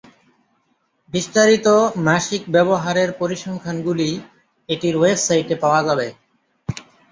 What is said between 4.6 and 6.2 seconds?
এটির ওয়েবসাইটে পাওয়া যাবে।